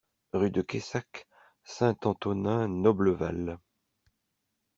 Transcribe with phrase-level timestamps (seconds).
[0.33, 1.27] Rue de Cayssac,
[1.63, 3.59] Saint-Antonin-Noble-Val